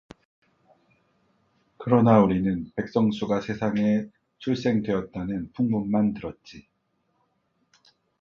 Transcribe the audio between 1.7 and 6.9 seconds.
그러나 우리는 백성수가 세상에 출생되었다는 풍문만 들었지